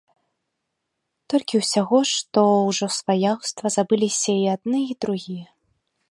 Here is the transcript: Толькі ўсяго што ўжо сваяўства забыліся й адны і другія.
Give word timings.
Толькі 1.33 1.59
ўсяго 1.61 1.99
што 2.13 2.39
ўжо 2.69 2.85
сваяўства 2.99 3.73
забыліся 3.75 4.23
й 4.39 4.43
адны 4.55 4.79
і 4.95 4.97
другія. 5.05 5.45